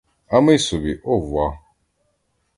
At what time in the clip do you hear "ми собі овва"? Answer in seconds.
0.41-1.59